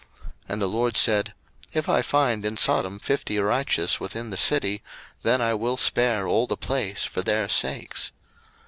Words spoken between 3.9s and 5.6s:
within the city, then I